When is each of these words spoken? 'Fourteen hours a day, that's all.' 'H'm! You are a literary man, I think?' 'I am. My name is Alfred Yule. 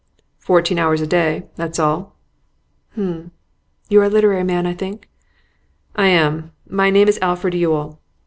'Fourteen 0.39 0.79
hours 0.79 0.99
a 0.99 1.05
day, 1.05 1.43
that's 1.55 1.77
all.' 1.77 2.15
'H'm! 2.93 3.29
You 3.87 4.01
are 4.01 4.05
a 4.05 4.09
literary 4.09 4.43
man, 4.43 4.65
I 4.65 4.73
think?' 4.73 5.07
'I 5.95 6.07
am. 6.07 6.51
My 6.67 6.89
name 6.89 7.07
is 7.07 7.19
Alfred 7.21 7.53
Yule. 7.53 7.99